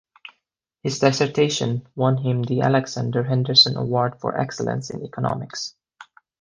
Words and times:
His 0.81 0.97
dissertation 0.97 1.85
won 1.95 2.17
him 2.17 2.41
the 2.41 2.61
Alexander 2.61 3.21
Henderson 3.23 3.77
Award 3.77 4.19
for 4.19 4.35
excellence 4.35 4.89
in 4.89 5.05
economics. 5.05 5.75